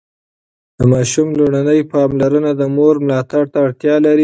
د 0.77 0.79
ماشوم 0.93 1.27
لومړني 1.39 1.79
پاملرنه 1.91 2.51
د 2.55 2.61
مور 2.75 2.95
ملاتړ 3.05 3.43
ته 3.51 3.57
اړتیا 3.65 3.95
لري. 4.05 4.19